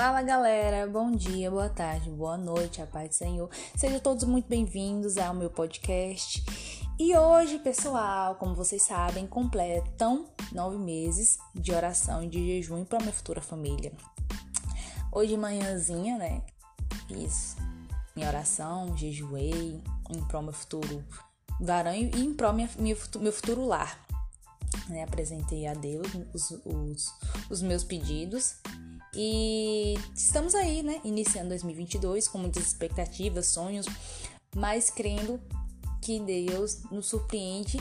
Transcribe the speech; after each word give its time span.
Fala 0.00 0.22
galera, 0.22 0.86
bom 0.86 1.10
dia, 1.10 1.50
boa 1.50 1.68
tarde, 1.68 2.08
boa 2.08 2.38
noite, 2.38 2.80
a 2.80 2.86
paz 2.86 3.08
do 3.08 3.14
Senhor. 3.16 3.50
Sejam 3.74 3.98
todos 3.98 4.22
muito 4.22 4.46
bem-vindos 4.46 5.18
ao 5.18 5.34
meu 5.34 5.50
podcast. 5.50 6.40
E 6.96 7.16
hoje, 7.16 7.58
pessoal, 7.58 8.36
como 8.36 8.54
vocês 8.54 8.82
sabem, 8.82 9.26
completam 9.26 10.28
nove 10.52 10.78
meses 10.78 11.36
de 11.52 11.72
oração 11.72 12.22
e 12.22 12.28
de 12.28 12.46
jejum 12.46 12.84
para 12.84 13.00
minha 13.00 13.12
futura 13.12 13.40
família. 13.40 13.92
Hoje 15.10 15.30
de 15.30 15.36
manhãzinha, 15.36 16.16
né, 16.16 16.42
fiz 17.08 17.56
minha 18.14 18.28
oração, 18.28 18.96
jejuei 18.96 19.82
em 20.10 20.24
prol 20.28 20.42
meu 20.44 20.52
futuro 20.52 21.04
varão 21.60 21.92
e 21.92 22.04
em 22.04 22.32
prol 22.34 22.52
meu 22.52 23.32
futuro 23.32 23.66
lar. 23.66 24.06
Né, 24.88 25.02
apresentei 25.02 25.66
a 25.66 25.74
Deus 25.74 26.06
os, 26.32 26.50
os, 26.64 27.14
os 27.50 27.62
meus 27.62 27.82
pedidos 27.82 28.60
e 29.20 29.98
estamos 30.14 30.54
aí, 30.54 30.80
né? 30.80 31.00
Iniciando 31.02 31.48
2022 31.48 32.28
com 32.28 32.38
muitas 32.38 32.64
expectativas, 32.64 33.46
sonhos, 33.46 33.84
mas 34.54 34.90
crendo 34.90 35.40
que 36.00 36.20
Deus 36.20 36.84
nos 36.88 37.08
surpreende 37.08 37.78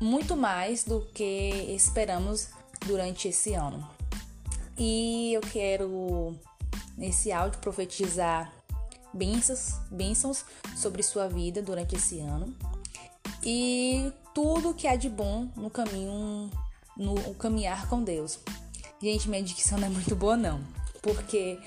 muito 0.00 0.36
mais 0.36 0.84
do 0.84 1.00
que 1.12 1.74
esperamos 1.74 2.50
durante 2.86 3.26
esse 3.26 3.54
ano. 3.54 3.84
E 4.78 5.32
eu 5.34 5.40
quero 5.40 6.38
nesse 6.96 7.32
áudio 7.32 7.58
profetizar 7.58 8.52
bênçãos, 9.12 9.80
bênçãos 9.90 10.44
sobre 10.76 11.02
sua 11.02 11.26
vida 11.26 11.60
durante 11.60 11.96
esse 11.96 12.20
ano 12.20 12.54
e 13.42 14.12
tudo 14.32 14.74
que 14.74 14.86
há 14.86 14.94
de 14.94 15.08
bom 15.08 15.48
no 15.56 15.70
caminho, 15.70 16.48
no 16.96 17.34
caminhar 17.34 17.88
com 17.88 18.04
Deus. 18.04 18.38
Gente, 19.02 19.28
minha 19.28 19.42
dicção 19.42 19.78
não 19.78 19.86
é 19.86 19.90
muito 19.90 20.14
boa, 20.14 20.36
não. 20.36 20.60
Porque 21.02 21.58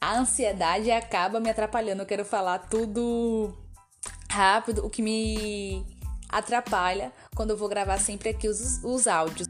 a 0.00 0.18
ansiedade 0.18 0.90
acaba 0.90 1.40
me 1.40 1.48
atrapalhando. 1.48 2.02
Eu 2.02 2.06
quero 2.06 2.24
falar 2.24 2.58
tudo 2.58 3.56
rápido, 4.30 4.84
o 4.84 4.90
que 4.90 5.00
me 5.00 5.84
atrapalha 6.28 7.12
quando 7.34 7.50
eu 7.50 7.56
vou 7.56 7.68
gravar 7.68 7.98
sempre 7.98 8.28
aqui 8.28 8.48
os, 8.48 8.82
os 8.84 9.06
áudios. 9.06 9.48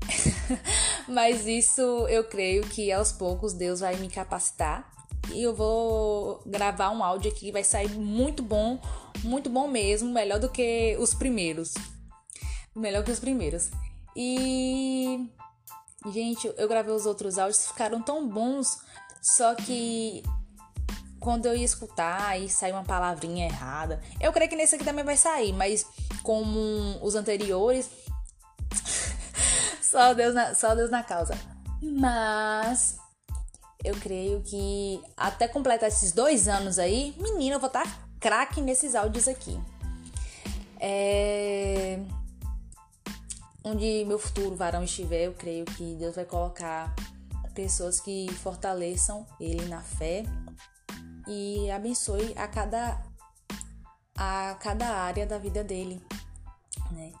Mas 1.08 1.46
isso 1.46 1.80
eu 2.08 2.24
creio 2.24 2.62
que 2.64 2.92
aos 2.92 3.12
poucos 3.12 3.52
Deus 3.52 3.80
vai 3.80 3.96
me 3.96 4.08
capacitar 4.08 4.90
e 5.32 5.42
eu 5.42 5.54
vou 5.54 6.42
gravar 6.44 6.90
um 6.90 7.04
áudio 7.04 7.30
aqui 7.30 7.46
que 7.46 7.52
vai 7.52 7.64
sair 7.64 7.90
muito 7.90 8.42
bom, 8.42 8.80
muito 9.22 9.48
bom 9.48 9.68
mesmo, 9.68 10.12
melhor 10.12 10.38
do 10.38 10.48
que 10.48 10.96
os 10.98 11.14
primeiros. 11.14 11.74
Melhor 12.74 13.04
que 13.04 13.10
os 13.10 13.20
primeiros. 13.20 13.70
E 14.16 15.19
Gente, 16.06 16.50
eu 16.56 16.66
gravei 16.66 16.94
os 16.94 17.04
outros 17.04 17.38
áudios, 17.38 17.66
ficaram 17.66 18.00
tão 18.00 18.26
bons, 18.26 18.78
só 19.20 19.54
que 19.54 20.22
quando 21.18 21.44
eu 21.44 21.54
ia 21.54 21.64
escutar 21.64 22.40
e 22.40 22.48
sair 22.48 22.72
uma 22.72 22.84
palavrinha 22.84 23.44
errada, 23.44 24.00
eu 24.18 24.32
creio 24.32 24.48
que 24.48 24.56
nesse 24.56 24.76
aqui 24.76 24.84
também 24.84 25.04
vai 25.04 25.18
sair, 25.18 25.52
mas 25.52 25.84
como 26.22 26.98
os 27.02 27.14
anteriores, 27.14 27.90
só 29.82 30.14
Deus 30.14 30.34
na, 30.34 30.54
só 30.54 30.74
Deus 30.74 30.90
na 30.90 31.02
causa. 31.02 31.38
Mas 31.82 32.96
eu 33.84 33.94
creio 33.96 34.42
que 34.42 35.02
até 35.14 35.46
completar 35.46 35.90
esses 35.90 36.12
dois 36.12 36.48
anos 36.48 36.78
aí, 36.78 37.14
menina, 37.18 37.56
eu 37.56 37.60
vou 37.60 37.66
estar 37.66 37.84
tá 37.84 37.98
craque 38.18 38.62
nesses 38.62 38.94
áudios 38.94 39.28
aqui. 39.28 39.60
É 40.78 41.98
onde 43.62 44.04
meu 44.06 44.18
futuro 44.18 44.56
varão 44.56 44.84
estiver, 44.84 45.26
eu 45.26 45.34
creio 45.34 45.64
que 45.64 45.94
Deus 45.94 46.14
vai 46.14 46.24
colocar 46.24 46.94
pessoas 47.54 48.00
que 48.00 48.26
fortaleçam 48.42 49.26
ele 49.38 49.66
na 49.66 49.80
fé 49.80 50.24
e 51.26 51.70
abençoe 51.70 52.32
a 52.36 52.46
cada 52.46 53.02
a 54.16 54.56
cada 54.60 54.86
área 54.86 55.26
da 55.26 55.38
vida 55.38 55.64
dele, 55.64 56.02
né? 56.90 57.12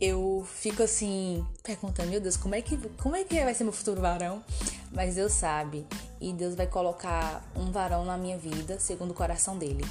Eu 0.00 0.46
fico 0.48 0.82
assim 0.82 1.44
perguntando, 1.62 2.10
meu 2.10 2.20
Deus, 2.20 2.36
como 2.36 2.54
é 2.54 2.62
que 2.62 2.76
como 3.00 3.16
é 3.16 3.24
que 3.24 3.42
vai 3.42 3.54
ser 3.54 3.64
meu 3.64 3.72
futuro 3.72 4.00
varão? 4.00 4.44
Mas 4.92 5.16
Deus 5.16 5.32
sabe, 5.32 5.86
e 6.20 6.32
Deus 6.32 6.54
vai 6.54 6.66
colocar 6.66 7.44
um 7.54 7.70
varão 7.70 8.04
na 8.04 8.16
minha 8.16 8.38
vida 8.38 8.78
segundo 8.80 9.10
o 9.10 9.14
coração 9.14 9.58
dele. 9.58 9.84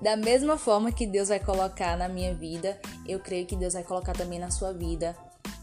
Da 0.00 0.16
mesma 0.16 0.56
forma 0.56 0.92
que 0.92 1.06
Deus 1.06 1.28
vai 1.28 1.40
colocar 1.40 1.96
na 1.96 2.08
minha 2.08 2.32
vida, 2.32 2.80
eu 3.06 3.18
creio 3.18 3.46
que 3.46 3.56
Deus 3.56 3.74
vai 3.74 3.82
colocar 3.82 4.12
também 4.12 4.38
na 4.38 4.50
sua 4.50 4.72
vida 4.72 5.16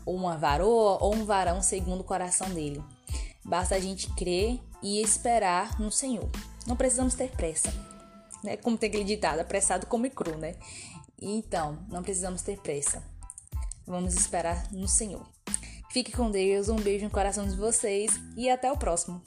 uma 0.06 0.38
varoa 0.38 0.98
ou 1.02 1.16
um 1.16 1.26
varão 1.26 1.62
segundo 1.62 2.02
o 2.02 2.06
coração 2.06 2.50
dele. 2.50 2.84
Basta 3.44 3.76
a 3.76 3.80
gente 3.80 4.10
crer 4.14 4.60
e 4.82 5.02
esperar 5.02 5.80
no 5.80 5.92
Senhor. 5.92 6.30
Não 6.68 6.76
precisamos 6.76 7.14
ter 7.14 7.32
pressa, 7.32 7.74
né? 8.44 8.58
Como 8.58 8.78
tem 8.78 8.90
aquele 8.90 9.04
ditado, 9.04 9.40
apressado 9.40 9.86
come 9.86 10.10
cru, 10.10 10.38
né? 10.38 10.56
Então, 11.22 11.80
não 11.90 12.04
precisamos 12.04 12.42
ter 12.42 12.58
pressa. 12.58 13.04
Vamos 13.88 14.16
esperar 14.16 14.72
no 14.72 14.88
Senhor. 14.88 15.26
Fique 15.92 16.12
com 16.12 16.30
Deus, 16.30 16.68
um 16.68 16.76
beijo 16.76 17.06
no 17.06 17.12
coração 17.12 17.48
de 17.48 17.56
vocês 17.56 18.12
e 18.36 18.50
até 18.50 18.70
o 18.70 18.78
próximo. 18.78 19.22